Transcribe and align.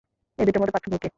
এই 0.39 0.45
দুইটার 0.45 0.61
মধ্যে 0.61 0.75
পার্থক্য 0.75 0.97
কী? 0.97 1.09